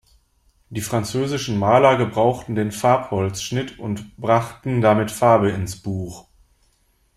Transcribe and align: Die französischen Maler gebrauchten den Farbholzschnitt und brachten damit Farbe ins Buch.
Die 0.71 0.81
französischen 0.81 1.59
Maler 1.59 1.95
gebrauchten 1.95 2.55
den 2.55 2.71
Farbholzschnitt 2.71 3.77
und 3.77 4.17
brachten 4.17 4.81
damit 4.81 5.11
Farbe 5.11 5.51
ins 5.51 5.75
Buch. 5.75 6.25